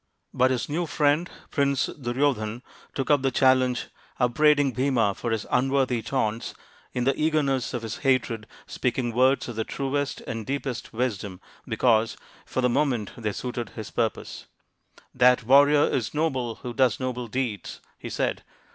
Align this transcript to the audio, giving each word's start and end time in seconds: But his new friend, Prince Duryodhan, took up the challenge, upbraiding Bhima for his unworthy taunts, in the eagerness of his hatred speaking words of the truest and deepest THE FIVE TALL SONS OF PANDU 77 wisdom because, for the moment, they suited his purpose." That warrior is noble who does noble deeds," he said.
But 0.33 0.49
his 0.49 0.67
new 0.67 0.87
friend, 0.87 1.29
Prince 1.51 1.85
Duryodhan, 1.85 2.63
took 2.95 3.11
up 3.11 3.21
the 3.21 3.29
challenge, 3.29 3.89
upbraiding 4.19 4.71
Bhima 4.71 5.13
for 5.13 5.29
his 5.29 5.45
unworthy 5.51 6.01
taunts, 6.01 6.55
in 6.91 7.03
the 7.03 7.15
eagerness 7.15 7.71
of 7.75 7.83
his 7.83 7.97
hatred 7.97 8.47
speaking 8.65 9.13
words 9.13 9.47
of 9.47 9.57
the 9.57 9.63
truest 9.63 10.21
and 10.21 10.43
deepest 10.43 10.85
THE 10.85 10.89
FIVE 10.89 10.97
TALL 10.99 11.09
SONS 11.09 11.13
OF 11.13 11.21
PANDU 11.29 11.37
77 11.69 11.69
wisdom 11.69 11.69
because, 11.69 12.17
for 12.51 12.61
the 12.61 12.69
moment, 12.69 13.11
they 13.15 13.31
suited 13.31 13.69
his 13.75 13.91
purpose." 13.91 14.47
That 15.13 15.43
warrior 15.43 15.83
is 15.83 16.15
noble 16.15 16.55
who 16.55 16.73
does 16.73 16.99
noble 16.99 17.27
deeds," 17.27 17.79
he 17.99 18.09
said. 18.09 18.41